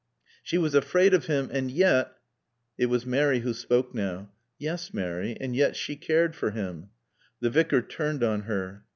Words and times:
"She 0.41 0.57
was 0.57 0.73
afraid 0.73 1.13
of 1.13 1.27
him 1.27 1.49
and 1.53 1.69
yet" 1.69 2.13
It 2.79 2.87
was 2.87 3.05
Mary 3.05 3.41
who 3.41 3.53
spoke 3.53 3.93
now. 3.93 4.31
"Yes, 4.57 4.95
Mary. 4.95 5.37
And 5.39 5.55
yet 5.55 5.75
she 5.75 5.95
cared 5.95 6.35
for 6.35 6.49
him." 6.49 6.89
The 7.39 7.51
Vicar 7.51 7.83
turned 7.83 8.23
on 8.23 8.41
her. 8.45 8.83